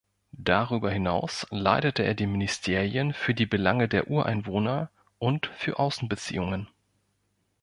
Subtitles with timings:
[0.43, 4.89] Darüber hinaus leitete er die Ministerien für die Belange der Ureinwohner
[5.19, 6.67] und für Außenbeziehungen.